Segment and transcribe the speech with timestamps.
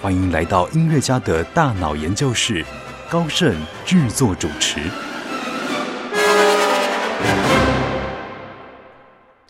[0.00, 2.64] 欢迎来到音乐家的大脑研究室，
[3.10, 3.52] 高盛
[3.84, 4.78] 制作主持。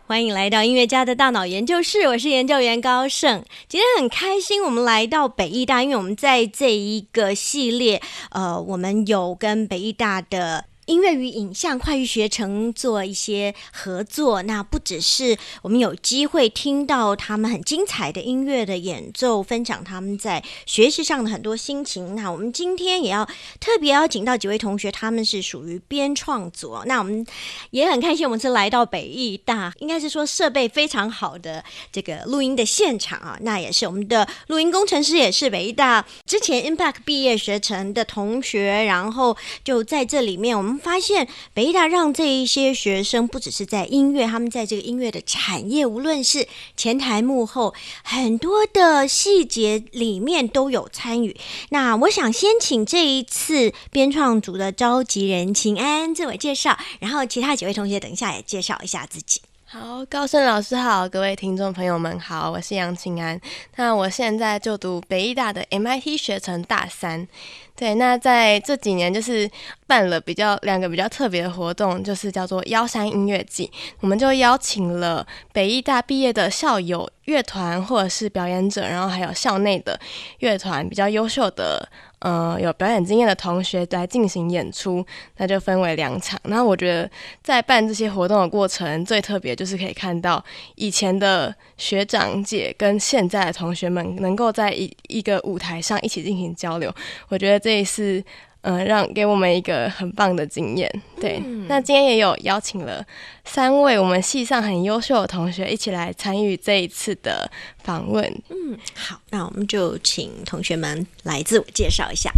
[0.06, 3.44] 欢迎来到音乐家的大脑研究室，我是研究员高盛。
[3.68, 10.64] 今天很开心，我们来到北艺大，因为我们在这一个系列，呃，我们有跟北艺大的。
[10.88, 22.16] 音乐与影像跨域学程做一些合作，那不只是我们有机会听到他们很精彩的音乐的演奏，分享他们在学习上的很多心情。
[22.16, 23.28] 那我们今天也要
[23.60, 26.78] 特别邀请到几位同学，他们是属于编创组。
[26.86, 27.22] 那我们
[27.70, 33.36] 也很开心，我们是来到北艺大，应该是说设备非常好的这个录音的现场啊。
[33.42, 40.77] 那也是我们的录音工程师，也是北艺大之前 Impact 毕业学成的同学，然后就在这里面我们。
[40.78, 51.36] 发现北大让这一些学生不只是在音乐，他们在这个音乐的产业，无论是前台幕后，很多的细节里面都有参与。
[51.70, 59.40] 那我想先请这一次编创组的召集人请安安自我介绍，然后其他几位同学等一下也介绍一下自己。
[59.70, 63.38] 好，高盛老师好，各位听众朋友们好，我是杨庆安。
[63.76, 67.28] 那我现在就读北艺大的 MIT 学程大三。
[67.76, 69.48] 对，那在这几年就是
[69.86, 73.70] 办了比较两个比较特别的活动，就是叫做幺山音乐季。
[74.00, 80.00] 我们就邀请了北艺大毕业的校友、乐团或者是表演者，然后还有校内的
[80.38, 81.86] 乐团比较优秀的。
[82.20, 85.04] 呃，有表演经验的同学来进行演出，
[85.36, 86.38] 那就分为两场。
[86.44, 87.10] 那我觉得
[87.42, 96.92] 在办这些活动的过程，最特别就是可以看到以前的学长姐跟现在的同学们能够在一一个舞台上一起进行交流。
[97.28, 98.24] 我觉得这一次。
[98.68, 101.02] 嗯，让给我们一个很棒的经验。
[101.18, 103.02] 对，那今天也有邀请了
[103.42, 107.50] 三位我们系上很优秀的同学一起来参与这一次的
[107.82, 108.22] 访问。
[108.50, 112.30] 嗯，好，那我们就请同学们来自我介绍一下。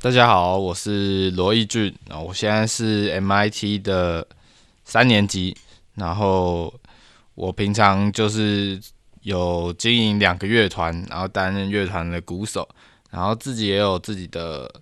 [0.00, 4.24] 大家好，我是罗义俊，然后我现在是 MIT 的
[4.84, 5.56] 三年级，
[5.96, 6.72] 然后
[7.34, 8.80] 我平常就是
[9.22, 12.68] 有经营两个乐团，然后担任乐团的鼓手，
[13.10, 14.72] 然后自己也有自己的。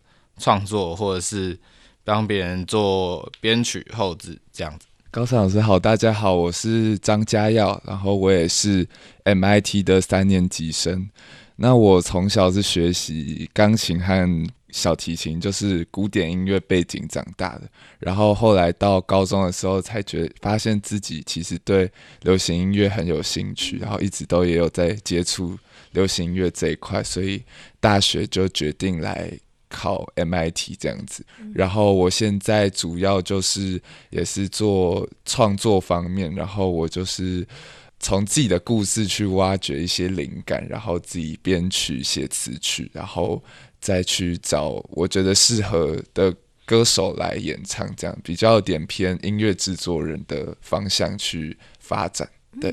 [0.43, 1.57] 创作或者是
[2.03, 4.87] 帮别人做编曲后置这样子。
[5.09, 8.85] 高山老师好，大家好，我是张家耀，然后我也是
[9.25, 11.09] MIT 的三年级生。
[11.55, 17.63] 那我从小是学习钢琴和小提琴，就是古典音乐背景长大的。
[18.01, 21.89] 然后后来到高中的时候，才觉发现自己其实对
[22.23, 25.57] 流行音乐很有兴趣，然后一直都也有在接触
[25.93, 27.41] 流行音乐这一块，所以
[27.79, 29.31] 大学就决定来。
[29.73, 31.25] 考 MIT 这样子，
[31.55, 37.47] 然后我现在主要就是也是做创作方面，然后我就是
[37.99, 43.43] 从自己的故事去挖掘一些灵感，然后自己编曲写词曲，然后
[43.81, 46.35] 再去找我觉得适合的
[46.67, 52.29] 歌手来演唱，这样比较点偏音乐制作人的方向去发展。
[52.61, 52.71] 对，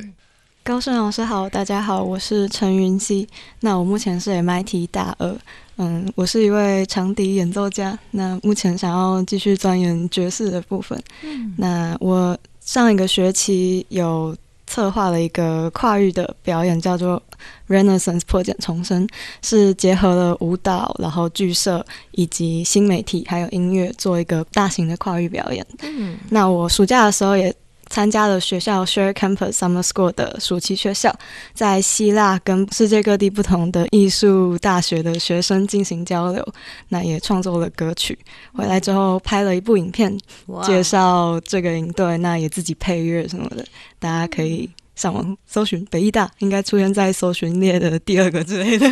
[0.63, 3.27] 高盛老师好，大家好，我是陈云熙，
[3.61, 5.39] 那我目前是 MIT 大二。
[5.81, 11.01] 嗯，我是一位长笛演奏家，那目前想要继续钻研爵士的部分。
[11.23, 14.35] 嗯，那我上一个学期有
[14.67, 17.21] 策划了一个跨域的表演，叫做
[17.69, 19.07] Renaissance 破茧重生，
[19.41, 25.65] 是结合了舞蹈、然后剧社以及新媒体还有音乐，做一个大型的跨域表演。
[25.81, 27.55] 嗯，那我暑假的时候也。
[27.89, 31.13] 参加了学校 Share Campus Summer School 的暑期学校，
[31.53, 36.45] 在希腊跟世界各地不同的艺术大学的学生进行交流，
[36.89, 38.17] 那也创作了歌曲。
[38.53, 40.17] 回来之后拍了一部影片，
[40.63, 43.65] 介绍这个营队，那也自己配乐什么的，
[43.97, 48.87] 大家可以上网搜寻北艺大，应该出现在搜寻列的第二个之类的。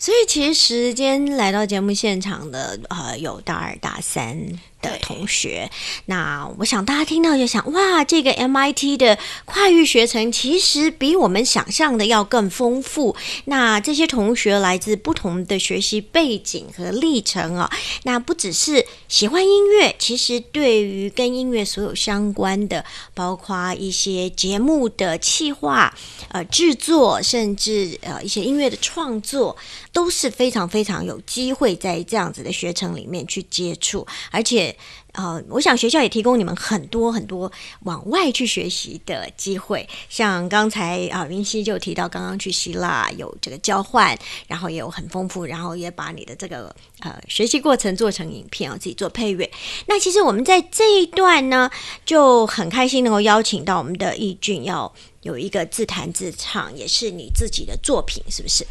[0.00, 4.38] 所以其实今天来到节目现场的呃有大二大三
[4.80, 5.70] 的同学。
[6.06, 13.16] 那我想大家听到就想，哇，这个 MIT 的跨域学程其实比我们想象的要更丰富。
[13.46, 17.70] 那这些同学来自不同的学习背景和历程啊，
[18.04, 22.84] 那不只是喜欢音乐，其实对于跟音乐所有相关的，
[23.14, 25.92] 包括一些节目的企划、
[26.28, 29.56] 呃制作，甚至呃一些音乐的创作，
[29.92, 34.67] 都是非常非常有机会在这样子的学程里面去接触，而且。
[35.12, 37.50] 呃，我想学校也提供你们很多很多
[37.80, 44.16] 往外去学习的机会，像刚才啊云溪就提到，刚刚去希腊有这个交换，
[44.46, 49.50] 然后也有很丰富，然后也把你的这个呃学习过程做成影片，自己做配乐。
[49.86, 51.70] 那其实我们在这一段呢，
[52.04, 54.92] 就很开心能够邀请到我们的易俊，要
[55.22, 58.66] 有一个自弹自唱，也是你自己的作品，是不是？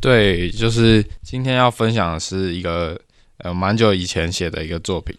[0.00, 3.00] 对，就是今天要分享的是一个
[3.42, 5.16] 呃蛮久以前写的一个作品。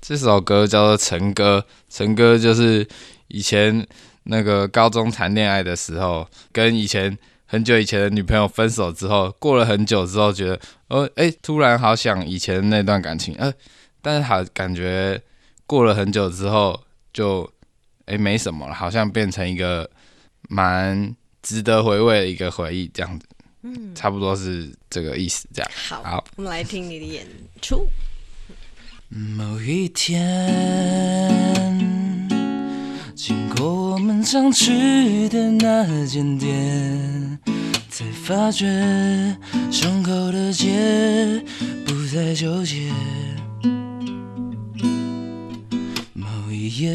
[0.00, 2.86] 这首歌叫做《陈歌》，陈歌就是
[3.28, 3.86] 以前
[4.24, 13.52] 那个高中谈恋爱的时候，跟以前很久以前的女朋友分手之后，过了很久之后，觉得哦，哎，突然好想以前那段感情，呃，
[14.02, 15.20] 但是好感觉
[15.66, 16.80] 过了很久之后，
[17.12, 17.50] 就
[18.04, 19.88] 哎没什么了，好像变成一个
[20.48, 23.26] 蛮值得回味的一个回忆，这样子，
[23.66, 25.68] 嗯，差不多是这个意思，这样。
[25.74, 27.26] 好，我们来听你的演
[27.60, 27.88] 出。
[29.08, 30.20] 某一天，
[33.16, 37.40] 经过我们常去的那间店，
[37.90, 39.36] 才发觉
[39.72, 41.44] 胸口的结
[41.84, 42.92] 不再纠结。
[46.12, 46.92] 某一夜，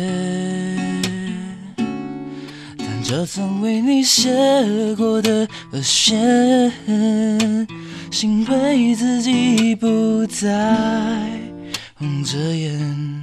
[3.12, 4.32] 弹着曾为你写
[4.96, 6.72] 过的和弦，
[8.10, 11.28] 心为自己不再。
[11.96, 13.22] 红着眼，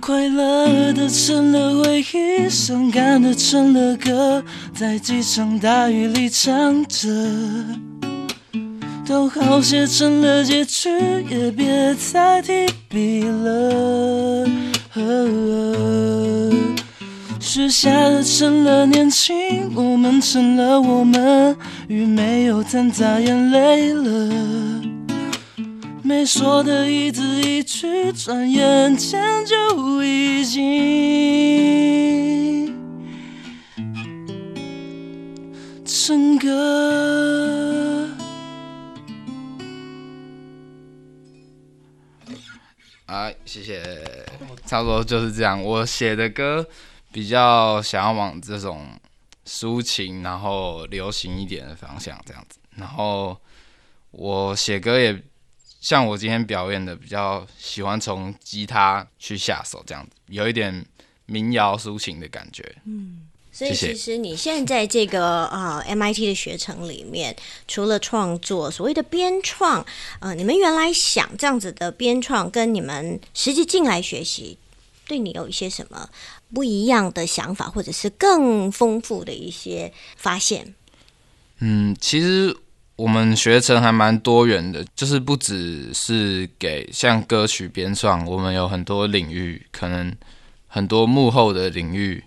[0.00, 4.42] 快乐的成了回忆，伤感的成了歌，
[4.74, 7.08] 在几场大雨里唱着，
[9.06, 10.90] 都好写成了结局，
[11.30, 14.48] 也别再提笔了。
[17.40, 21.56] 许下的成了年轻，我们成了我们，
[21.88, 24.30] 雨没有掺杂眼泪了。
[26.02, 30.62] 没说的一字一句，转眼间就已经
[35.84, 37.63] 成歌。
[43.14, 43.80] 啊，谢谢，
[44.66, 45.62] 差不多就是这样。
[45.62, 46.66] 我写的歌
[47.12, 48.88] 比较想要往这种
[49.46, 52.58] 抒情，然后流行一点的方向这样子。
[52.74, 53.40] 然后
[54.10, 55.22] 我写歌也。
[55.80, 60.82] 像我今天表演的，比较喜欢从吉他去下手，这样子有一点
[61.26, 62.76] 民谣抒情的感觉。
[62.86, 63.23] 嗯，
[63.54, 67.34] 所以其实你现在这个呃 MIT 的学程里面，
[67.68, 69.86] 除了创作所谓的编创，
[70.18, 74.58] 呃，你们原来想这样子的编创，跟你们实际进来学习，
[75.06, 76.10] 对你有一些什么
[76.52, 80.74] 不一样的想法，或者是更丰富的一些发现？
[81.60, 82.54] 嗯，其实。
[82.96, 90.14] 我们学程还蛮多元的，就是不只是给像歌曲编创，我们有很多领域，可能
[90.68, 92.22] 很多幕后的领域。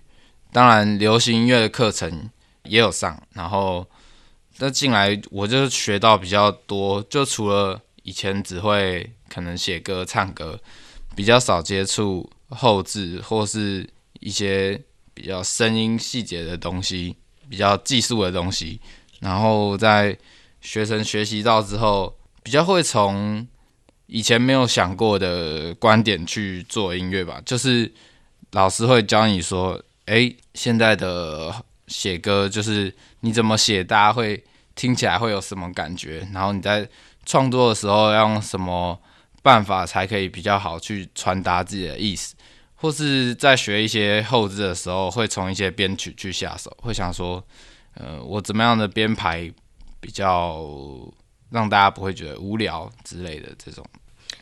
[0.58, 2.28] 当然，流行音乐的课程
[2.64, 3.86] 也有上，然后
[4.58, 7.04] 那进来我就学到比较多。
[7.04, 10.60] 就除了以前只会可能写歌、唱歌，
[11.16, 13.88] 比较少接触后置或是
[14.20, 14.82] 一些
[15.14, 17.16] 比较声音细节的东西，
[17.48, 18.82] 比较技术的东西，
[19.20, 20.18] 然后在。
[20.60, 23.48] 学生学习到之后，比较会从
[24.08, 27.40] 以前没有想过的观点去做音乐吧。
[27.46, 27.90] 就是
[28.52, 31.54] 老师会教你说：“哎，现在的
[31.88, 34.44] 写歌就是你怎么写，大家会
[34.76, 36.28] 听起来会有什么感觉？
[36.34, 36.90] 然后你在
[37.26, 39.00] 创作的时候要用什么
[39.42, 42.36] 办法才可以比较好去传达自己的意思？
[42.76, 47.44] 或是在学一些后置的时候，会从一些编曲去下手，会想说：
[47.94, 49.50] 呃，我怎么样的编排？”
[50.00, 50.64] 比较
[51.50, 53.84] 让大家不会觉得无聊之类的这种，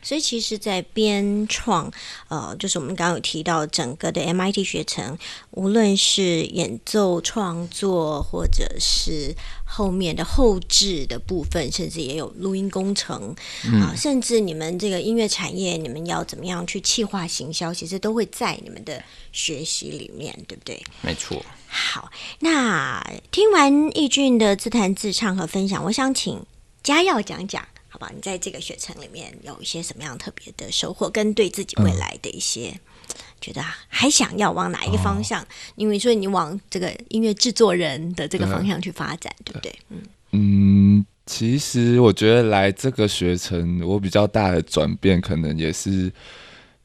[0.06, 1.90] 所以其实，在编创，
[2.28, 5.18] 呃，就是我们刚刚有提到整个的 MIT 学程，
[5.50, 9.34] 无论是演奏创作，或者是
[9.64, 13.34] 后面的后置的部分，甚至也有录音工程
[13.82, 20.80] 啊，甚至你们这个音乐产业，你们要怎么样去企划行销，其实都会在你们的学习里面，对不对？
[21.00, 21.44] 没错。
[21.66, 26.46] 好，那听完易俊的自弹自唱和分享，我想请
[26.84, 27.66] 嘉耀讲讲
[27.96, 28.12] 好吧？
[28.14, 32.78] 你在这个学程里面有一些什么样特别的收获，跟对自己未来的一些、
[33.40, 35.42] 觉得啊还想要往哪一个方向？
[35.76, 39.74] 因为说你往这个音乐制作人的这个方向去发展，对不对？
[39.88, 46.12] 嗯嗯，其实我觉得来这个学程，我比较大的转变，可能也是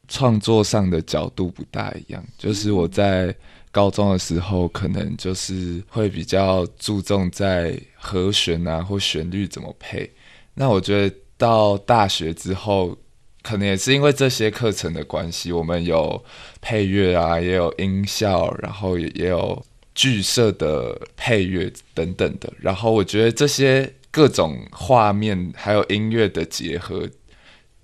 [0.08, 2.24] 创作上的角度不大一样。
[2.38, 3.34] 就是我在
[3.70, 10.10] 高中的时候，可能就是会比较注重在和弦啊或旋律怎么配。
[10.54, 12.96] 那我觉得到大学之后，
[13.42, 16.22] 可能也是因为这些课程的关系，我们有
[16.60, 22.52] 配乐啊，也有音效，然后也也有剧社的配乐等等的。
[22.60, 27.08] 然后我觉得这些各种画面还有音乐的结合，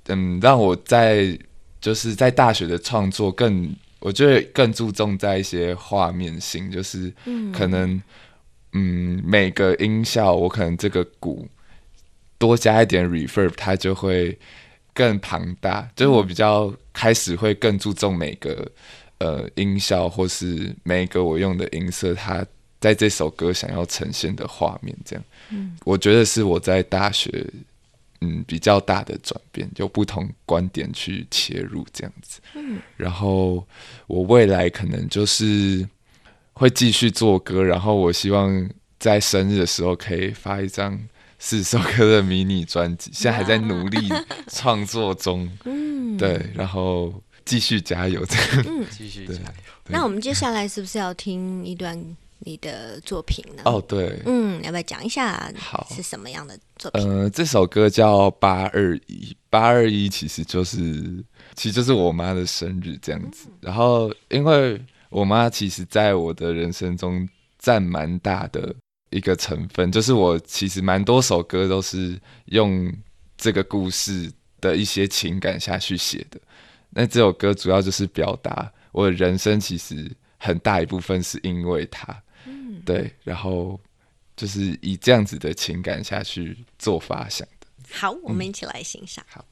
[0.07, 1.37] 嗯，让我在
[1.81, 7.13] 就是在大学的创作更，我觉得更注重在一些画面性，就是
[7.53, 8.01] 可能
[8.73, 11.49] 嗯每个音效我可能这个鼓
[12.39, 14.39] 多加一点 reverb，它就会
[14.95, 15.89] 更庞大。
[15.97, 18.71] 就是我比较开始会更注重每个
[19.19, 22.47] 呃音效，或是每一个我用的音色，它
[22.81, 25.25] 在这首歌想要呈现的画面，这样。
[25.51, 27.45] 嗯，我觉得是我在大学
[28.21, 32.41] 嗯比较大的转变，有不同观点去切入这样子。
[32.55, 33.67] 嗯，然后
[34.07, 35.89] 我未来可能就是
[36.53, 40.99] 会继续做歌，然后我希望在生日的时候可以发一张
[41.39, 44.09] 四首歌的迷你专辑，现在还在努力
[44.49, 45.49] 创作中。
[45.65, 47.15] 嗯，对，然后
[47.45, 48.65] 继续加油，这样。
[48.67, 49.41] 嗯继续加油。
[49.87, 51.99] 那我们接下来是不是要听一段
[52.41, 53.63] 你的作品呢？
[53.65, 57.09] 哦，对，嗯，要不要讲一下好是什么样的作品？
[57.09, 60.79] 呃，这首歌叫八二一，八二一其实就是
[61.55, 63.49] 其实就是我妈的生日这样子。
[63.61, 64.79] 然后，因为
[65.09, 67.27] 我妈其实在我的人生中
[67.59, 68.75] 占蛮大的
[69.11, 72.93] 一个成分，就是我其实蛮多首歌都是用
[73.37, 76.41] 这个故事的一些情感下去写的。
[76.91, 82.23] 那这首歌主要就是表达我的人生其实很大一部分是因为她，
[82.85, 83.79] 对，然后
[84.37, 87.67] 就是以这样子的情感下去做发想的。
[87.93, 89.25] 好，我们一起来欣赏。
[89.29, 89.45] 好。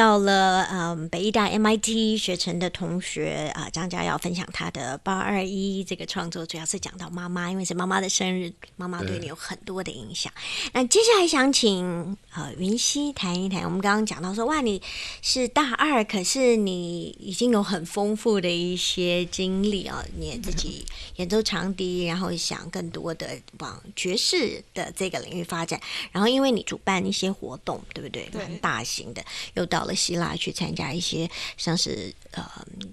[0.00, 0.64] 到了，
[1.00, 10.30] 嗯，北医大 MIT 学成的同学啊、张家耀分享他的八二一这个创作，主要是讲到妈妈，因为是妈妈的生日，妈妈对你有很多的影响。
[10.72, 14.82] 那接下来想请呃云溪谈一谈，我们刚刚讲到说，哇，你
[15.22, 20.84] 是大二，可是你已经有很丰富的一些经历啊，你也自己
[21.16, 25.80] 演奏长笛，然后想更多的往爵士的这个领域发展，
[26.12, 28.28] 然后因为你主办一些活动，对不对？
[28.30, 32.44] 对蛮大型的，又到了希腊去参加一些像是呃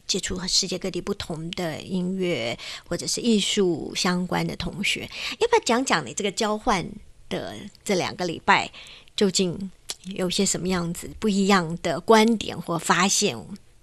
[0.06, 6.88] 接触和世界各地不同的音乐或者是艺术相关的同学，要不要讲讲你这个交换
[7.30, 8.72] 的这两个礼拜
[9.16, 9.72] 究竟
[10.16, 13.38] 有些什么样子不一样的观点或发现？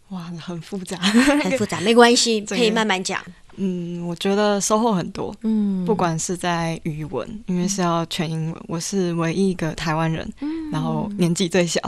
[0.09, 0.97] 哇，很复杂，
[1.43, 3.21] 很复杂，没关系， 可以慢慢讲。
[3.57, 5.85] 嗯，我觉得收获很多，嗯。
[5.85, 10.29] 不管是在语文，因为是要全英文，我是唯一一个台湾人，
[10.73, 11.81] 然后年纪最小，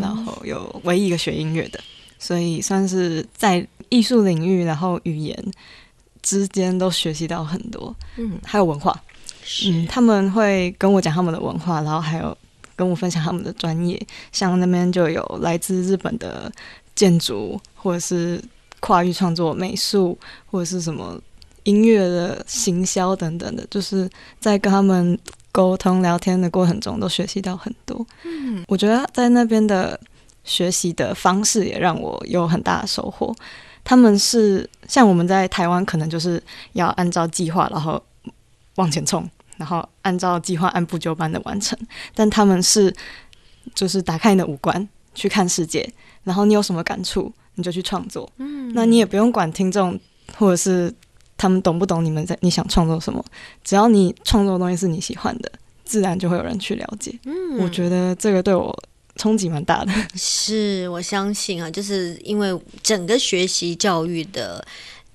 [0.00, 1.80] 然后有唯一一个学音乐的，
[2.18, 5.36] 所以算是在艺术领域，然后语言
[6.20, 8.38] 之间都学习到很多，嗯。
[8.44, 9.00] 还有文化，
[9.66, 12.36] 嗯，他们会跟我讲他们的文化，然后还有
[12.74, 14.00] 跟我分享他们的专业，
[14.32, 16.50] 像那边就有来自日本的
[16.94, 18.42] 建筑，或者是
[18.80, 21.20] 跨域创作、美术，或者是什么
[21.64, 24.08] 音乐的行销等等的，就是
[24.38, 25.18] 在跟他们
[25.50, 28.06] 沟通聊天的过程中，都学习到很多。
[28.24, 29.98] 嗯我觉得在那边的
[30.44, 33.34] 学习的方式也让我有很大的收获。
[33.82, 38.02] 他们是像我们在台湾，可能就是要按照计划，然后
[38.76, 41.78] 往前冲，然后按照计划按部就班的完成。
[42.14, 42.94] 但他们是
[43.74, 45.88] 就是打开你的五官去看世界，
[46.24, 48.30] 然后你有什么感触，你就去创作。
[48.38, 49.98] 嗯那你也不用管听众
[50.36, 50.92] 或者是
[51.36, 53.24] 他们懂不懂你们在你想创作什么，
[53.62, 55.50] 只要你创作的东西是你喜欢的，
[55.84, 57.16] 自然就会有人去了解。
[57.24, 58.76] 嗯我觉得这个对我
[59.16, 59.92] 冲击蛮大的。
[60.16, 64.66] 是我相信啊，就是因为整个学习教育的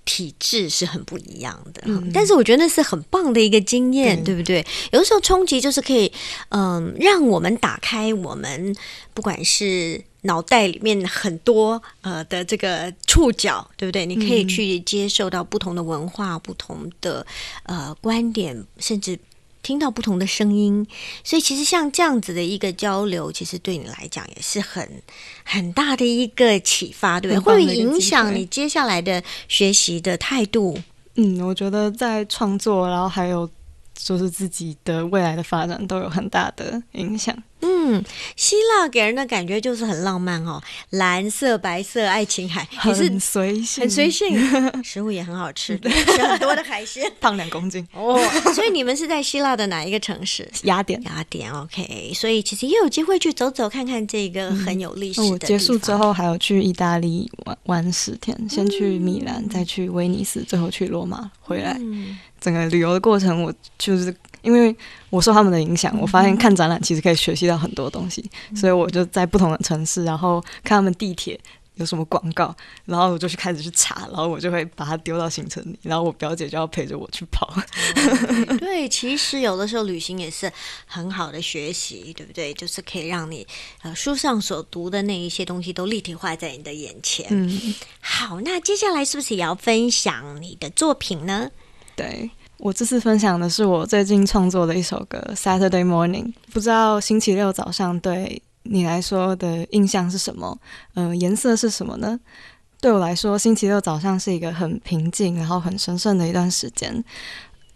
[0.10, 1.84] 体质是很不一样的。
[1.86, 4.66] 嗯，但是我觉得那是很棒的一个经验，对不对？
[4.92, 6.12] 有的时候冲击就是可以，
[6.50, 8.76] 嗯，让我们打开我们
[9.14, 14.04] 不管是脑袋里面很多呃的这个触角，对不对？
[14.08, 17.24] 你可以去接受到不同的文化、不同的
[17.64, 19.20] 呃观点，甚至。
[19.70, 20.84] 听到不同的声音，
[21.24, 25.04] 所以其实像这样子的一个交流，其实对你来讲也是很
[25.44, 27.54] 很大的一个启发，对不对？
[27.54, 30.76] 会影响你接下来的学习的态度。
[31.18, 33.48] 嗯，我觉得在创作，然后还有
[33.94, 37.38] 就是自己的未来的发展，都有很大的影响。
[37.62, 38.04] 嗯，
[38.36, 40.62] 希腊给人的感觉就是很浪漫哦，
[40.92, 44.38] 蓝色、白色爱琴海，很随性，很随性，
[44.84, 48.20] 食物也很好吃，吃很多的海鲜， 胖两公斤哦。
[48.54, 50.50] 所以你们是在希腊的哪一个城市？
[50.64, 51.52] 雅典，雅典。
[51.52, 55.48] OK，所以其实也有机会去走走看看这个很有历史的。
[55.48, 61.80] 结束之后还有去意大利玩玩十天，先去米兰，再去威尼斯，最后去罗马回来。
[62.40, 64.76] 整个旅游的过程，我就是因为
[65.10, 68.24] 我受他们的影响，我发现看展览其实可以学习到很多东西，
[68.56, 71.40] 所以我就在不同的城市，然后看他们地铁
[71.76, 72.54] 有什么广告，
[72.86, 77.54] 然后我就去开始去查，然后我就会把它丢到行程里，然后我表姐就要陪着我去跑。
[78.60, 80.52] 对，其实有的时候旅行也是
[80.86, 82.54] 很好的学习，对不对？
[82.54, 83.48] 就是可以让你
[83.82, 87.26] 呃书上所读的那一些东西都立体化在你的眼前。
[87.30, 91.50] 嗯，好，那接下来是不是也要分享你的作品呢？
[91.96, 92.30] 对
[92.60, 100.60] 我这次分享的是我最近创作的一首歌《Saturday Morning》，不知道星期六早上对你来说的印象是什么？
[100.96, 102.20] 嗯，颜色是什么呢？
[102.82, 107.02] 对我来说，星期六早上是一个很平静，然后很神圣的一段时间，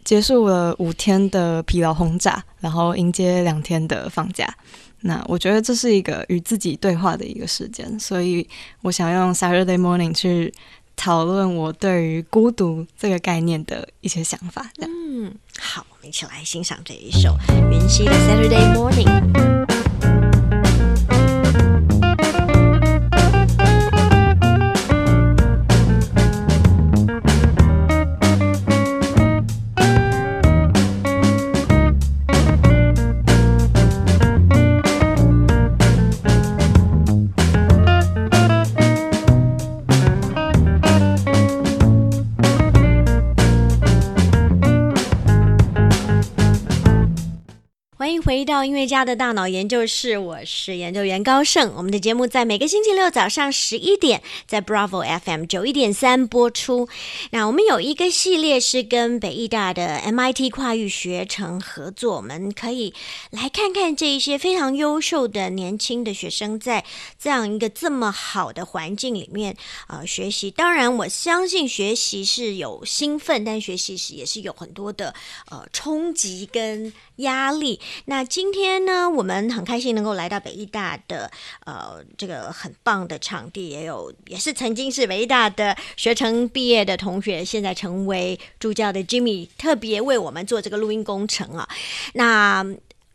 [0.04, 4.54] 结束了五天的疲劳轰炸，然后迎接两天的放假。
[5.00, 8.46] 那我觉得这是一个与自己对话的一个时间，所以
[8.82, 10.54] 我想用《Saturday Morning》去。
[10.96, 14.72] 讨论我对于孤独这个概念的一些想法。
[14.80, 17.36] 嗯，好，我们一起来欣赏这一首
[17.72, 19.34] 云溪的《Saturday Morning》。
[48.66, 51.74] 音乐家的大脑研究室，我是研究员高盛。
[51.76, 56.88] 我们的节目在每个星期六早上十一点，在 Bravo FM 九一点三播出。
[57.32, 62.94] 那我们有一个系列是跟北艺大的 MIT 跨域学程合作，我们可以
[63.32, 66.86] 来看看这一些非常优秀的年轻的学生在
[67.20, 70.50] 这样一个这么好的环境里面呃学习。
[70.50, 75.14] 当然，我相信学习是有兴奋，但学习时也是有很多的
[75.50, 77.82] 呃冲击跟压力。
[78.06, 81.30] 那今今天呢，我们很开心能够来到北艺大的
[81.66, 91.68] 呃这个很棒的场地，也有也是曾经是北艺大的学成毕业的同学，现在成为助教的 Jimmy 特别为我们做这个录音工程啊。
[92.14, 92.64] 那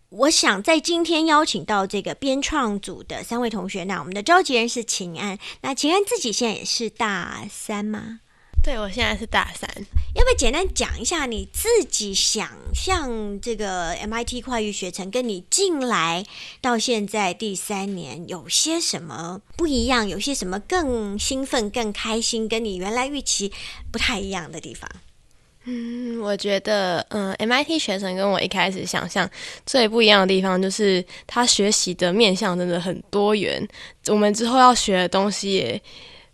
[0.08, 8.18] 我想在今天邀请到这个编创组的三位同学，那我们的召集人是秦安，那秦安自己现在也是大三吗？
[8.62, 9.68] 对，我现在是大三。
[10.14, 16.26] 要不要简单讲一下你自己想象这个 MIT 跨域学程跟你进来
[16.60, 20.06] 到现在第三年有些什么不一样？
[20.06, 23.50] 有些什么更兴奋、更开心，跟你原来预期
[23.90, 24.90] 不太一样的地方？
[25.64, 29.30] 嗯，我觉得，嗯，MIT 学程跟我一开始想象
[29.64, 33.66] 最不一样的地方，就是他学习的面向真的很多元。
[34.08, 35.82] 我们之后要学的东西也。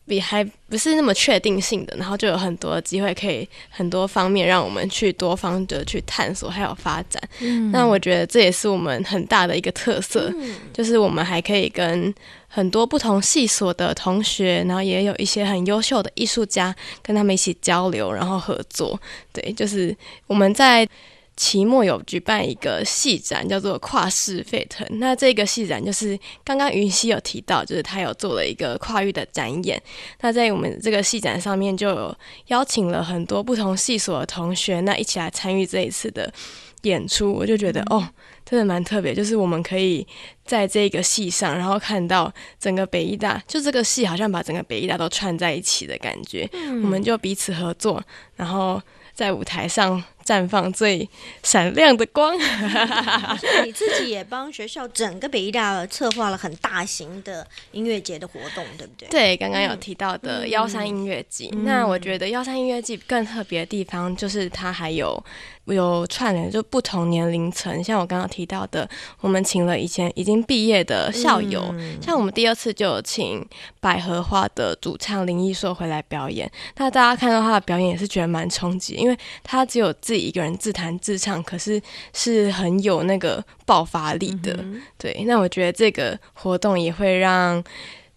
[0.06, 7.22] 比还不是那么确定性的，然后就有很多机会可以很多方面让我们去多方的去探索还有发展。
[7.40, 10.32] 嗯，那我觉得这也是我们很大的一个特色，
[10.72, 12.14] 就是我们还可以跟
[12.48, 19.00] 很多不同系所的同学，然后也有一些很优秀的艺术家跟他们一起交流，然后合作。
[19.32, 20.86] 对，就是我们在。
[21.36, 24.86] 期末有举办一个戏展，叫做“跨世沸腾”。
[25.00, 29.82] 那这个戏展就是刚刚云溪有提到，就是他有做了一个跨域的展演。
[30.20, 32.16] 那在我们这个戏展上面，就有
[32.46, 36.32] 邀请了很多不同系所的同学，那一起来参与这一次的
[36.82, 37.32] 演出。
[37.32, 38.08] 我就觉得哦，
[38.44, 40.06] 真的蛮特别，就是我们可以
[40.44, 46.48] 在这个戏上，然后看到整个北医大，就这个戏好像把整个北医大都串在一起的感觉。
[46.52, 48.00] 我们就彼此合作，
[48.36, 48.80] 然后。
[49.14, 51.08] 在舞台上绽放最
[51.42, 52.36] 闪亮的光。
[53.64, 59.08] 你自己也帮学校整个北医大策划了很大型的音乐节的活动，对不对？
[59.08, 61.48] 对，刚刚有提到的幺三音乐季。
[61.64, 65.22] 那我觉得幺三音乐季更特别的地方，就是它还有
[65.72, 68.86] 有串联就不同年龄层，像我刚刚提到的，
[69.20, 73.42] 我们请了以前已经毕业的校友，像我们第二次就有请
[73.80, 76.50] 百合花的主唱林艺硕回来表演。
[76.76, 81.80] 那大家看到他的表演也是觉得蛮冲击，因为他只有自己一个人自弹自唱，可是
[82.12, 84.62] 是很有那个爆发力的。
[84.98, 87.64] 对，那我觉得这个活动也会让。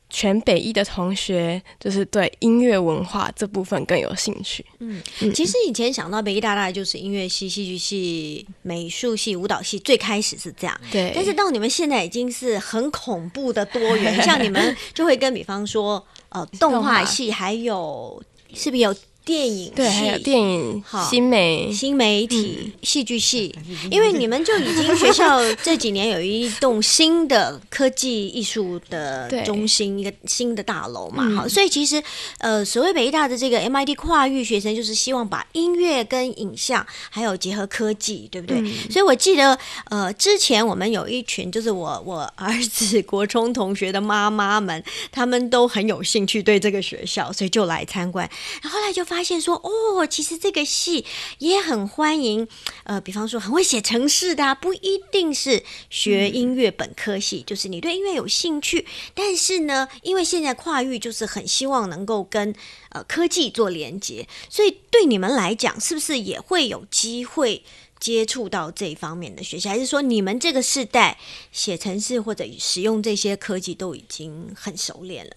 [0.10, 4.66] 全北一的同学就是对音乐文化这部分更有兴趣。
[4.80, 5.02] 嗯，
[5.34, 10.80] 其实以前想到北一大大就是音乐系、戏剧系、美术系、舞蹈系，最开始是这样。
[10.92, 18.96] 对，但是到你们现在已经是很恐怖的多元， 像你们就会跟比方说呃动画系，还有是不是有？
[19.28, 21.70] 电影对，还有电影新媒。
[21.74, 23.54] 新媒体戏剧系，
[23.92, 32.02] 因为你们就已经学校这几年有一栋新的科技艺术的中心，一个新的大楼嘛，好，所以其实
[32.38, 38.64] 呃，所谓北大的这个 MIT 跨域学生，就是希望把音乐跟影像还有结合科技，对不对？
[38.90, 39.60] 所以我记得
[39.90, 48.30] 呃，之前我们有一群就是我我儿子国中同学的妈妈们，他们都很有兴趣对这个学校，所以就来参观，
[48.64, 49.17] 然后来就发。
[49.18, 51.04] 发现说哦，其实这个戏
[51.40, 52.48] 也很欢迎，
[52.84, 62.54] 呃，比方说很会写程式的，不一定是学音乐本科系，就是你对音乐有兴趣，但是呢，因为现在跨域就是很希望能够跟
[62.90, 67.64] 呃科技做连接，所以对你们来讲，是不是也会有机会
[68.00, 69.68] 接触到这一方面的学习？
[69.68, 71.18] 还是说你们这个世代
[71.52, 75.32] 写程式或者使用这些科技都已经很熟练了？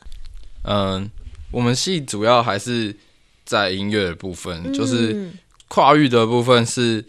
[0.64, 1.10] 嗯，
[1.50, 2.94] 我们系主要还是。
[3.50, 5.28] 在音乐的部分，就是
[5.66, 7.04] 跨域的部分是，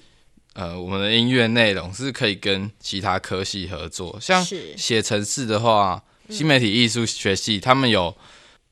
[0.54, 4.17] 呃，我们的音乐内容是可以跟其他科系合作。
[4.19, 4.43] 像
[4.75, 8.17] 写程式的话，新媒体艺术学系他们有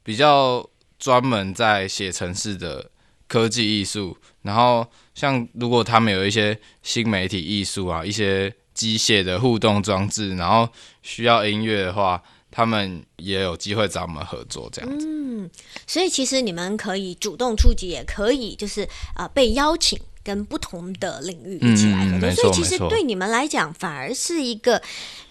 [0.02, 2.90] 比较专门在写程式的
[3.28, 4.18] 科技艺术。
[4.42, 10.68] 然后，像如果他们有一些新媒体艺术啊，一些机械的互动装置，然后
[11.04, 12.20] 需要音乐的话。
[12.60, 15.08] 他们也有机会找我们合作，这样子。
[15.08, 15.50] 嗯，
[15.88, 22.32] 所以其实你们可以主动出击，也可以就是啊被邀请跟不同的领域一起来合作。
[22.32, 24.82] 所以其实对你们来讲，反而是一个。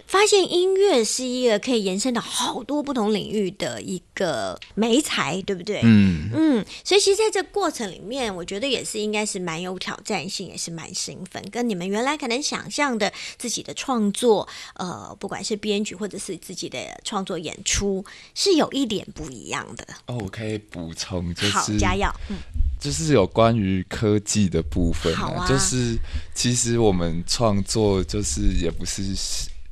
[0.08, 5.82] 发现音乐是一个可以延伸到好多不同领域的一个媒材，对不对？
[5.84, 18.02] 嗯嗯，所以其实在这过程里面，我觉得也是应该是蛮有挑战性，也是蛮兴奋，跟你们原来可能想象的自己的创作，呃，不管是编剧或者是自己的创作演出，
[18.34, 19.86] 是有一点不一样的。
[20.06, 22.36] 哦，我可以补充，就是好加药，嗯，
[22.80, 25.98] 就是有关于科技的部分，好啊，就是
[26.34, 29.02] 其实我们创作就是也不是。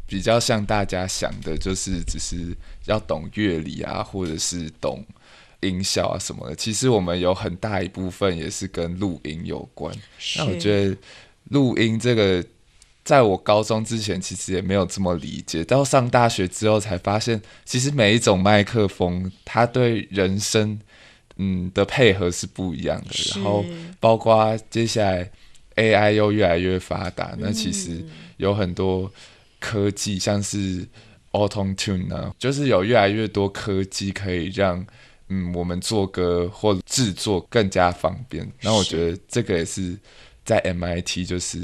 [0.07, 5.05] 比较像大家想的，就是只是要懂乐理啊，或者是懂
[5.61, 6.55] 音效啊什么的。
[6.55, 9.93] 其实我们有很大一部分也是跟录音有关。
[10.37, 10.97] 那我觉得
[11.51, 12.45] 录音这个，
[13.05, 20.79] 在我高中之前其实也没有这么理解，到上大学之后才发现，其实每一种麦克风它对人声
[21.37, 23.11] 嗯的配合是不一样的。
[23.35, 23.65] 然后
[23.99, 25.29] 包括接下来
[25.75, 28.05] AI 又越来越发达，那其实
[28.37, 29.11] 有很多。
[29.67, 30.87] 科技像是
[31.33, 34.87] Auto Tune 呢，就是有越来越多科技可以让
[35.29, 38.49] 嗯我们做歌或制作更加方便。
[38.63, 39.99] 那我觉得这个也是
[40.45, 41.59] 在 MIT 就是。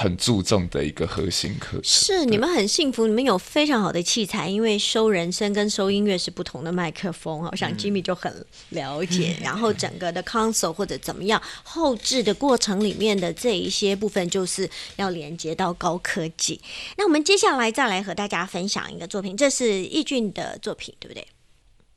[0.00, 8.34] 很注重的一个核心课程是你们很幸福，你们有非常好的器材，因为收人声跟收音乐是不同的麦克风好像 Jimmy 就很
[8.70, 9.36] 了解。
[9.44, 16.58] 然后整个的 console 或者怎么样后置的过程里面的这一些部分，就是要连接到高科技。
[16.96, 21.26] 那我们接下来再来和大家分享一个作品，这是易俊的作品，对不对？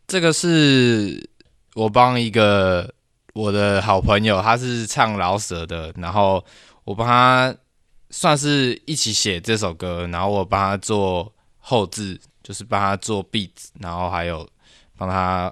[0.07, 1.29] 这个是
[1.75, 2.93] 我帮一个
[3.33, 6.43] 我的好朋友，他是唱老舍的，然后
[6.83, 7.55] 我帮他。
[8.13, 13.49] 算是一起写这首歌，然后我帮他做后置，就是帮他做 beat，
[13.79, 14.47] 然后还有
[14.95, 15.51] 帮他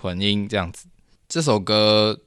[0.00, 0.88] 混音这样子。
[1.28, 2.18] 这首歌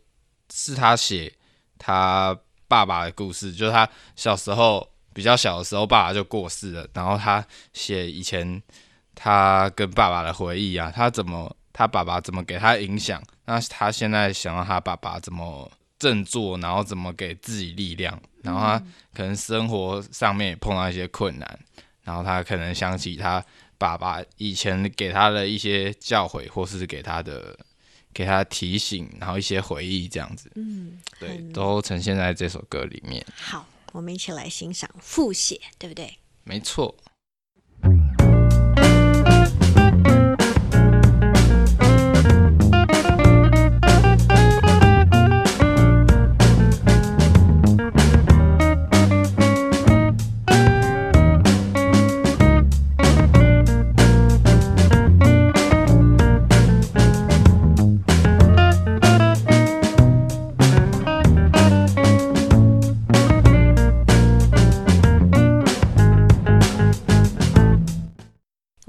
[0.50, 1.32] 是他写
[1.78, 2.34] 他
[2.70, 8.64] 爸爸的故事，就是他小时候比较小的时候，爸爸就过世了，然后他写以前
[9.14, 15.70] 他跟爸爸的回忆啊，他怎么他爸爸怎么给他影响，那他现在想让他爸爸怎么。
[15.98, 18.22] 振作，然后怎么给自己力量？
[18.46, 18.80] 然后他
[19.14, 21.60] 可能生活上面也碰到一些困难，
[22.04, 23.44] 然后他可能想起他
[23.78, 27.58] 爸爸以前给他的一些教诲，或是给他的
[28.14, 33.26] 给他提醒，然后一些回忆这样子，嗯，对，都呈现在这首歌里面。
[33.36, 36.18] 好，我们一起来欣赏复写，对不对？
[36.44, 36.96] 没错。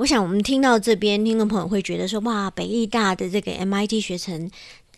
[0.07, 4.49] 我想我们听到这边，听众朋友会觉得说，哇，北艺大的这个 MIT 学程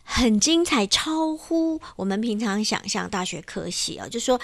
[0.05, 4.39] 很精彩，超乎我们平常想象大学科系啊，就说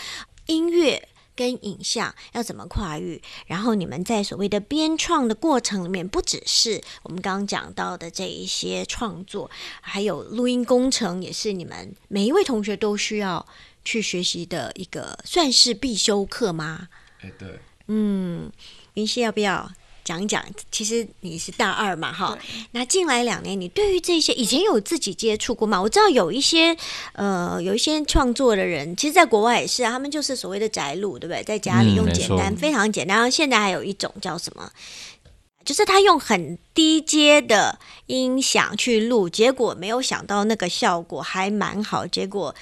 [0.47, 1.07] 音乐。
[1.37, 3.21] 跟影像要怎么跨越？
[3.49, 9.51] 然后你们在所谓的编创的过程里面，不只是我们刚刚讲到的这一些创作，
[9.81, 13.45] 还有录音工程，也是你们每一位同学都需要
[13.85, 16.89] 去学习的一个算是必修课吗？
[17.21, 18.49] 哎、对，嗯，
[18.95, 19.69] 云溪要不要
[20.05, 20.45] 讲一讲？
[20.71, 22.39] 其实你是大二嘛，哈，
[22.73, 25.81] 那进来两年，你对于这些以前有自己接触过吗？
[25.81, 26.77] 我知道有一些
[27.15, 31.43] 呃，有一些创作的人，其实在国外也是啊，他们就是所谓的宅录，对不对？
[31.43, 33.17] 在家里用简单，非常简单。
[33.17, 34.71] 然后现在还有一种叫什么？
[35.65, 42.55] 就是他用很低阶的音响去录，结果没有想到那个效果还蛮好，结果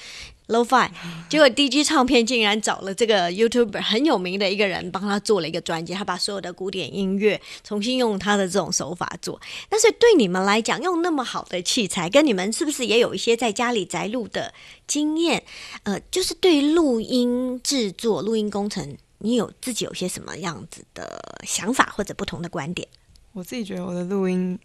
[0.52, 0.88] low-fi，
[1.28, 9.40] 结果 DG 唱片竟然找了这个 YouTube 很有名的一个人帮他做了一个专辑，他把所有的古典音乐重新用他的这种手法做。
[9.68, 14.52] 但是对你们来讲，用那么好的器材，跟你们是不是也有一些在家里宅录的
[14.86, 15.42] 经验？
[15.82, 22.86] 呃，就是对录音制作、录音工程，你有自己有些什么样子的想法或者不同的观点？
[23.32, 24.58] 我自己觉得我的录音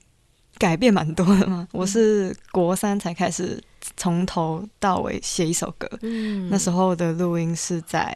[0.57, 1.67] 改变蛮多的嘛。
[1.71, 3.61] 我是国三才开始
[3.95, 6.49] 从头到尾写一首歌，嗯。
[6.49, 8.15] 那时候的录音是在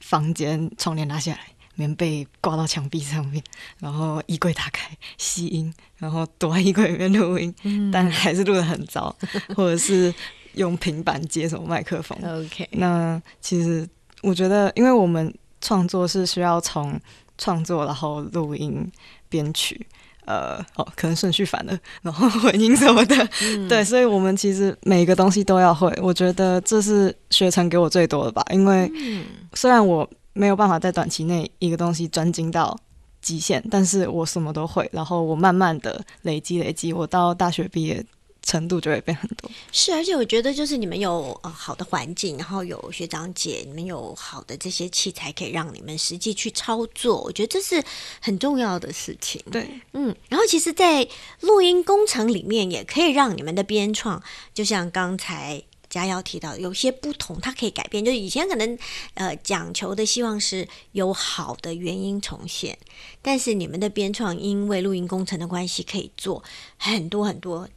[0.00, 1.40] 房间窗帘拉下来，
[1.74, 3.42] 棉被挂到墙壁上面，
[3.78, 7.54] 然后衣柜打开吸音，然后躲在衣柜里面录音，
[7.92, 9.14] 但还是录的很糟，
[9.56, 10.12] 或者是
[10.54, 12.18] 用平板接什么麦克风。
[12.22, 13.88] OK，那其实
[14.22, 17.00] 我觉得，因为我们创作是需要从
[17.38, 18.90] 创作，然后录音、
[19.28, 19.86] 编曲，
[20.24, 25.92] 呃，哦，可能顺序反了，然后混音什么的，嗯 对，所以我们其实每个东西都要会。
[26.00, 32.78] 我觉得这是学成给我最多的吧，因为嗯虽然我没有办法在短期内一个东西专精到
[33.20, 38.04] 极限，但是我什么都会，然后我慢慢的累积累积，我到大学毕业
[38.42, 39.50] 程度就会变很多。
[39.70, 47.22] 是，而且我觉得就是你们有呃好的环境，然后有学长姐，你们有好的这些器材，可以让你们实际去操作。
[47.22, 47.82] 我觉得这是
[48.20, 49.40] 很重要的事情。
[49.50, 51.08] 对，嗯，然后其实，在
[51.40, 58.04] 录音工程里面，也可以让你们的编创，就像刚才佳瑶提到，有些不同，它可以改变。
[58.04, 58.78] 就是以前可能
[59.14, 62.76] 呃讲求的希望是有好的原因重现，
[63.20, 66.42] 但是你们的编创因为录音工程的关系，可以做
[66.76, 67.68] 很多很多。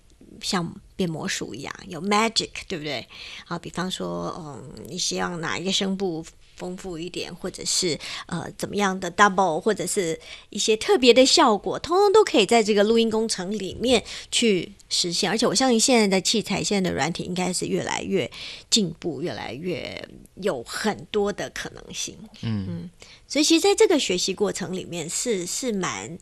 [0.41, 3.07] 像变魔术一样，有 magic，对不对？
[3.45, 10.19] 好，比方说，嗯，你希望哪一个声部丰富一点，或者是呃怎么样的 double，或者是
[10.49, 15.29] 一些特别的效果，通通都可以在这个录音工程里面去实现。
[15.29, 18.29] 而且我相信现在的器材、现在的软体应该是越来越
[18.69, 22.17] 进步，越来越有很多的可能性。
[22.41, 22.89] 嗯嗯
[23.27, 26.17] 所以其实在这个学习过程里面是是蛮。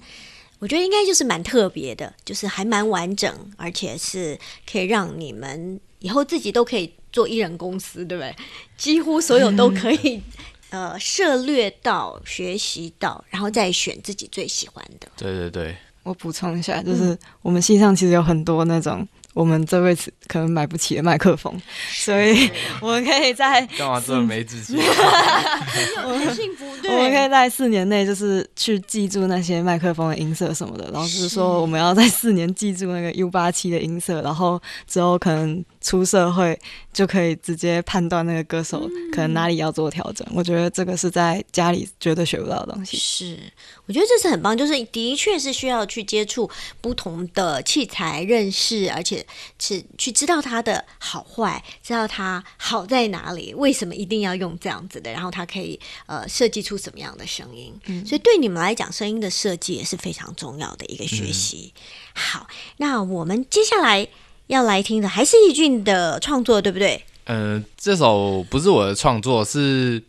[0.63, 8.34] 我觉得应该就是蛮特别的，就是还蛮完整，而且是可以让你们以后自己都可以做艺人公司，对不对？
[8.78, 10.21] 几乎所有都可以，
[10.71, 15.08] 呃，涉略到、学习到，然后再选自己最喜欢的。
[15.17, 21.53] 对对对，我补充一下，就是我们系上其实有很多那种我们这辈子可能买不起的麦克风，
[21.91, 24.77] 所以 我们可以在干嘛这么没自信？
[26.01, 30.87] 很幸福，对我们可以在四年内就是去记住那些麦克风的音色什么的。
[30.91, 36.59] 老师说我们要在四年记住那个 U 八七的音色，然后之后可能出社会
[36.91, 40.25] 就可以直接判断那个歌手可能哪里要做调整。
[40.33, 42.97] 我觉得这个是在家里绝对学不到的东西。
[42.97, 43.39] 是，
[43.85, 46.49] 我觉得这是很棒，就是的确是需要去接触
[46.81, 49.23] 不同的器材，认识，而且
[49.59, 57.73] 是去知道它的好坏，知道它好在哪里，为什么一定要用这样子的，然后它可以呃设计出什么样的声音。
[58.05, 61.73] 所以对你们来讲，声音的设计也是非常重要的一个学习。
[62.13, 64.07] 好，那我们接下来
[64.47, 67.03] 要来听的还是易俊的创作，对不对？
[67.25, 70.01] 呃，这首不是我的创作，是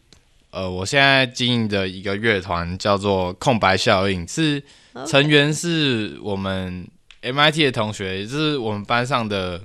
[0.50, 4.62] 呃，我现在经营的一个乐团叫做空白效应，是
[5.06, 6.86] 成员是我们
[7.22, 9.60] MIT 的同学，也就是我们班上的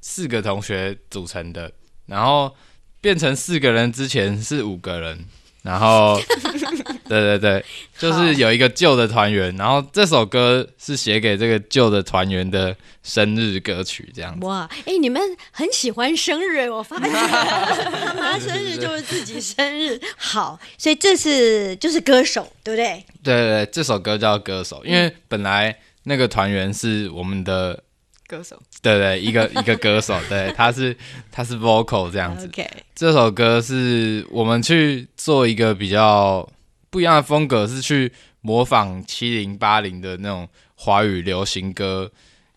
[0.00, 1.72] 四个同学组成的，
[2.06, 2.54] 然后
[3.00, 5.24] 变成四个人之前是五个人，
[5.64, 6.20] 然后
[7.08, 7.64] 对对对，
[7.98, 14.44] 就是有一个旧的团员，然后这首歌是写给这个旧的团员的生日歌曲，这样子。
[14.46, 23.02] 哇，哎、你们很喜欢生日，我发现 他妈生日就是自己生日，好，所以这是就是歌手，对不对？
[23.22, 27.82] 对对对，这首歌叫《歌手》，因为本来那个团员是我们的，
[28.26, 30.96] 歌手，对对，一个 一个歌手，对，他是
[31.30, 32.46] 他是 vocal 这样子。
[32.46, 36.48] OK，这首歌是我们去做一个比较
[36.90, 42.10] 不一样的风格，是去模仿七零八零的那种华语流行歌，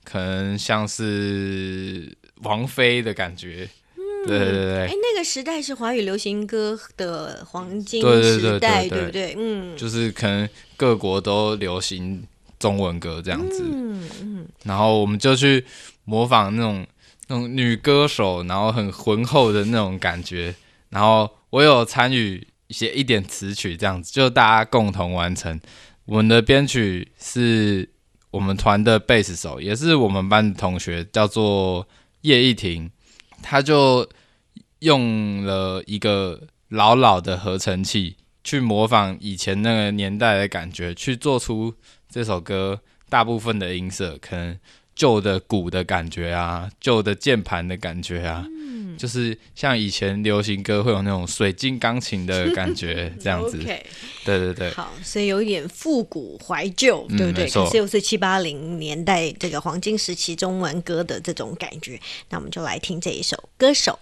[0.03, 3.69] 可能像是王菲的感觉。
[4.25, 9.35] 对对对哎、那个时代是华语流行歌的黄金时代，对对不对？
[9.37, 12.21] 嗯，就是可能各国都流行
[12.59, 13.63] 中文歌这样子。
[13.63, 15.65] 嗯嗯，然后我们就去
[16.05, 16.85] 模仿那种
[17.27, 20.53] 那种女歌手，然后很浑厚的那种感觉。
[20.89, 25.59] 然后我有参与写一点词曲，这样子就大家共同完成。
[26.05, 27.89] 我们的编曲是
[28.31, 31.85] 我们团的贝斯手，也是我们班的同学，叫做
[32.21, 32.89] 叶一婷，
[33.41, 34.07] 他就
[34.79, 41.73] 用了一个老老的合成器去模仿以前那个年代的感觉，去做出
[42.09, 44.57] 这首歌大部分的音色，可能
[44.95, 48.45] 旧的鼓的感觉啊，旧的键盘的感觉啊，
[48.97, 53.59] 就是像以前流行歌会有那种水晶钢琴的感觉， 这样子。
[53.59, 53.85] 对
[54.39, 57.47] 对对，好，所以有一点复古怀旧，嗯对不对？
[57.47, 63.99] 是又是七八零年代这个黄金时期中文歌的这种感觉，那我们就来听这一首《歌手》。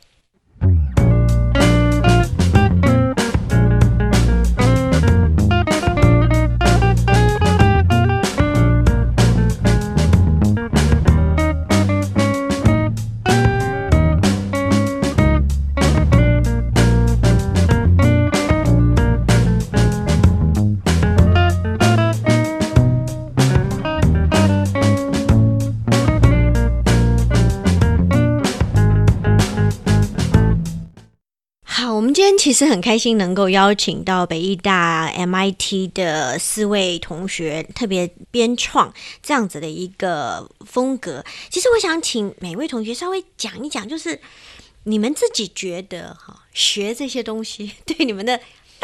[32.45, 41.25] 其实很开心能够邀请到北艺大 MIT 的四位同学，特别编创这样子的一个风格。
[41.49, 44.21] 其实我想请每位同学稍微讲一讲，就是
[44.83, 48.39] 你们自己觉得哈，学这些东西 对你们的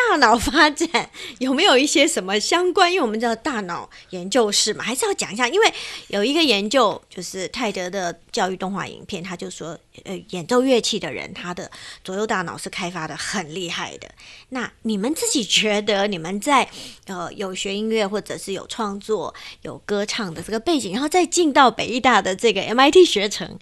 [0.09, 1.09] 大脑发展
[1.39, 2.91] 有没有一些什么相关？
[2.91, 5.47] 因为我们叫大脑研究室嘛，还是要讲一下。
[5.47, 5.73] 因为
[6.07, 11.71] 有一个研究，就是泰德的教育动画影片，他就说，呃，演奏乐器的人，他的
[12.03, 14.09] 左右大脑是开发的很厉害的。
[14.49, 16.69] 那你们自己觉得，你们在
[17.05, 23.57] 呃有学音乐或者是有创作、有歌唱的这个背景，然后再进到北艺大的这个 MIT 学程，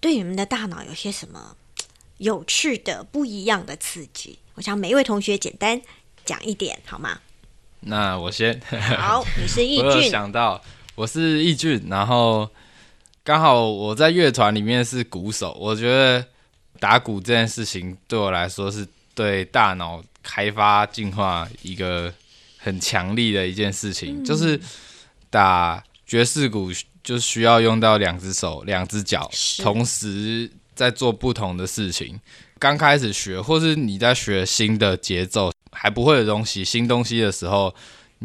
[0.00, 1.56] 对你们的大脑有些什么
[2.16, 4.40] 有趣的、不一样的刺激？
[4.58, 5.80] 我想每一位同学简单
[6.24, 7.16] 讲一点好吗？
[7.78, 8.60] 那我先。
[8.98, 10.60] 好， 你是易我有俊，想到
[10.96, 12.50] 我是易俊，然后
[13.22, 16.26] 刚好我在乐团里面是鼓手，我觉得
[16.80, 22.12] 打鼓这件事情对我来说是对大脑开发进化一个
[22.56, 24.60] 很强力的一件事情，就是
[25.30, 26.72] 打爵士鼓
[27.04, 29.30] 就需要用到两只手、两只脚，
[29.62, 32.20] 同时在做不同的事情。
[32.58, 37.74] 刚开始学，或是你在学新的节奏还不会的东西、新东西的时候，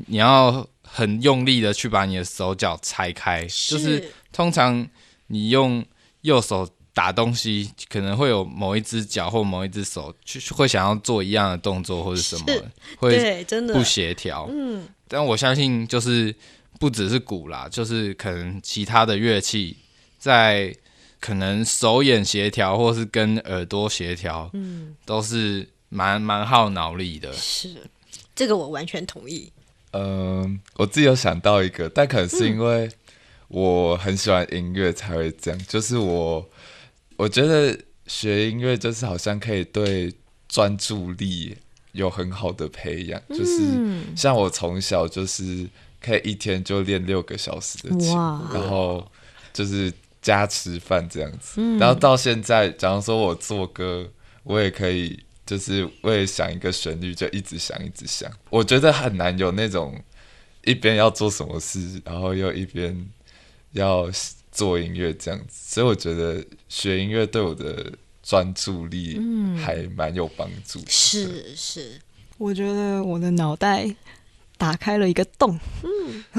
[0.08, 4.88] 你要很用力的去把你的手脚拆开，就是通常
[5.28, 5.86] 你用
[6.22, 12.46] 右手打东西，可能会有某一只脚或某一只手去会想要做一样的动作或者什么，
[12.98, 13.74] 会对，真的。
[13.74, 14.48] 不协调。
[14.52, 16.34] 嗯，但我相信，就是
[16.80, 19.78] 不只是鼓啦，就是可能其他的乐器
[20.17, 20.76] 在
[21.24, 27.32] 可能手眼协调，或是跟耳朵协调，嗯，都是蛮蛮耗脑力的。
[27.32, 27.74] 是
[28.36, 29.50] 这个我完全同意。
[29.92, 32.92] 嗯，我自己有想到一个，但可能是因为
[33.48, 35.58] 我很喜欢音乐才会这样。
[35.66, 36.46] 就是我，
[37.16, 40.14] 我觉得学音乐就是好像可以对
[40.50, 41.56] 专注力
[41.94, 43.22] 有很好的培养。
[43.30, 45.66] 就是嗯像我从小就是
[46.02, 48.10] 可以一天就练六个小时的琴，
[48.54, 49.10] 然后
[49.54, 51.62] 就是加吃饭这样子。
[51.62, 54.10] 嗯然后到现在，假如说我做歌，
[54.42, 58.32] 我也可以就是为了想一个旋律就一直想一直想。
[58.50, 60.02] 我觉得很难有那种
[60.64, 63.08] 一边要做什么事，然后又一边
[63.74, 64.10] 要
[64.52, 65.76] 做音乐这样子。
[65.76, 67.92] 所以我觉得学音乐对我的
[68.24, 69.20] 专注力
[69.62, 70.86] 还蛮有帮助的。
[70.90, 72.00] 是是，
[72.38, 73.94] 我觉得我的脑袋
[74.63, 75.60] 打开了一个洞。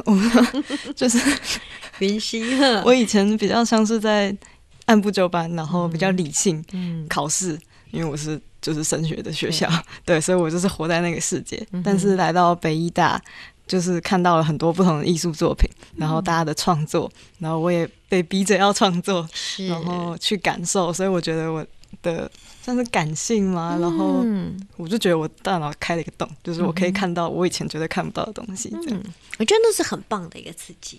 [0.07, 0.30] 嗯，
[0.96, 1.18] 就是
[2.01, 2.42] 云溪。
[2.86, 4.34] 我以前比较像是在
[4.86, 6.64] 按部就班，然后比较理性
[7.07, 7.59] 考试，
[7.90, 9.70] 因为我是就是升学的学校，
[10.07, 11.62] 对，所以我就是活在那个世界。
[11.84, 13.20] 但是来到北医大，
[13.66, 19.28] 就是看到了很多不同的艺术作品，然后大家的创作，然后我也被逼着要创作，
[19.68, 21.66] 然后去感受，所以我觉得我
[22.01, 22.30] 的。
[22.64, 23.76] 算是感性吗？
[23.78, 24.24] 然后
[24.78, 28.70] 我就觉得我大脑开了一个洞，就是我可以看到我以前绝对看不到的东西。
[28.88, 29.02] 嗯，
[29.38, 30.98] 我觉得那是很棒的一个刺激。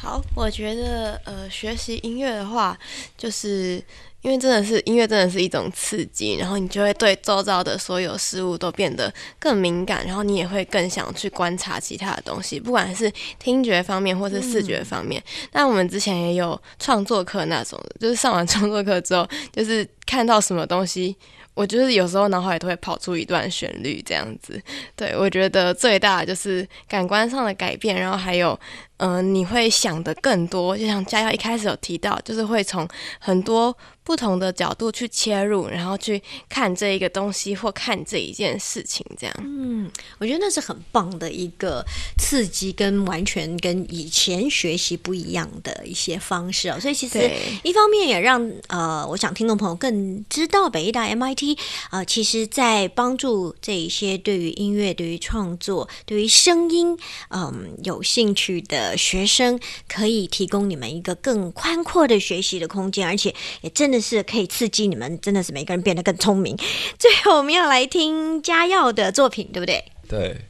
[0.00, 2.76] 好，我觉得呃，学习音乐的话，
[3.16, 3.80] 就是。
[4.22, 15.22] 因为真的是音乐，真的是一种刺激，然后你就会对周遭的所有事物都变得更敏感，然后你也会更想去观察其他的东西，不管是听觉方面或是视觉方面。
[15.52, 21.16] 那我们之前也有创作课那种的，就是上完创作课之后，就是看到什么东西。
[21.54, 24.62] 我就是有时候脑海里都会跑出一段旋律这样子，
[24.94, 28.56] 对我觉得最大的就是感官上的改变，然后还有，
[28.98, 32.86] 嗯，你会想的更多，就像佳耀一开始有提到，就是会从
[33.18, 33.76] 很多。
[34.04, 39.36] 不同的角度去切入，然后去看这一个东西或看这一件事情，这样。
[39.40, 41.84] 嗯，我觉得那是很棒的一个
[42.16, 46.80] 刺激，跟完全跟以前学习不一样的一些方式哦。
[46.80, 47.30] 所以其实
[47.62, 51.58] 一方面也让呃，我想听众朋友更知道北医大 MIT
[51.90, 63.98] 呃，其实在帮助这一些对于音乐、对于创作、对于声音嗯有兴趣的学生，可以提供你们一个更宽阔的学习的空间，而且也真的。
[64.00, 66.56] 是可以刺激你们，真的是每个人变得更聪明。
[66.98, 69.84] 最后我们要来听嘉耀的作品，对不对？
[70.08, 70.40] 对，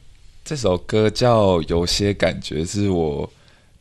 [0.45, 3.29] 这首歌叫《有些感觉》，是我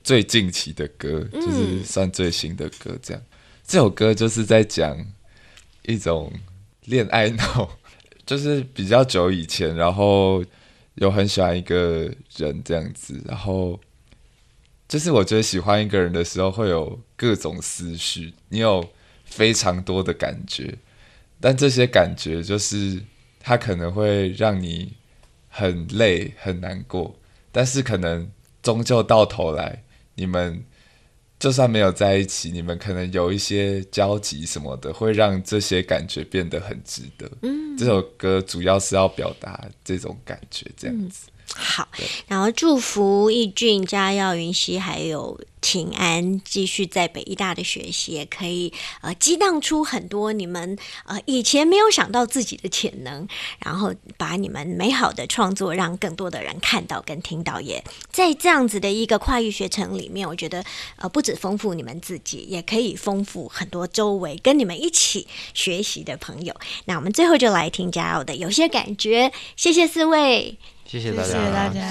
[0.02, 2.98] 最近期的歌，就是算最新的歌。
[3.02, 3.22] 这样，
[3.66, 4.96] 这首歌就是在讲
[5.84, 6.32] 一种
[6.86, 7.70] 恋爱脑，
[8.24, 10.42] 就是比较久以前，然后
[10.94, 13.78] 有很喜欢一个人这样子，然后
[14.88, 18.88] 就是我觉得喜欢一个人的时候会有各种思绪，你有。
[19.30, 20.74] 非常多的感觉，
[21.38, 22.98] 但这些感觉就是
[23.38, 24.94] 它可能会让你
[25.50, 27.14] 很累、很难过，
[27.52, 28.30] 但是可能
[28.62, 29.84] 终究到头来，
[30.14, 30.64] 你们
[31.38, 37.30] 就算没有在一起，你们可能有一些交集什么的，会让这些感觉变得很值得。
[37.42, 41.28] 嗯，这首歌主要是要表达这种感觉，这样子。
[41.54, 41.88] 好，
[42.26, 53.26] 然后祝福易俊、嘉耀、云溪还有秦安继续在北医大的学习，也可以呃激荡出很多你们呃以前没有想到自己的潜能，
[53.58, 57.60] 然后把你们美好的创作让更多的人看到跟听到。
[57.60, 60.64] 也在这样子的一个跨域学程里面，我觉得
[60.96, 66.54] 呃不止丰富你们自己，也可以丰富很多周围跟你们一起学习的朋友。
[66.84, 70.56] 那我们最后就来听嘉耀的有些感觉，谢谢四位。
[70.88, 71.82] 谢谢大家，谢谢大家，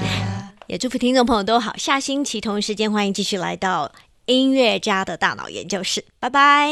[0.66, 1.78] 也祝福听众朋友都好。
[1.78, 3.92] 下星期同一时间，欢迎继续来到
[4.26, 6.70] 音乐家的大脑研究室，拜拜。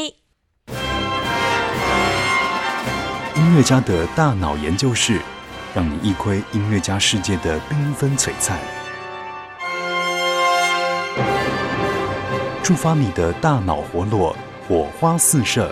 [3.35, 5.21] 音乐家的大脑研究室，
[5.75, 8.57] 让你一窥音乐家世界的缤纷璀璨，
[12.63, 14.35] 触发你的大脑活络，
[14.67, 15.71] 火花四射。